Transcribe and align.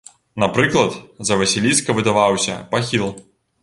Напрыклад, 0.43 0.91
за 1.31 1.39
васіліска 1.43 1.89
выдаваўся 2.01 2.61
пахіл. 2.75 3.11